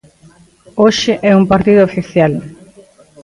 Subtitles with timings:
[0.81, 2.33] Hoxe é un partido oficial.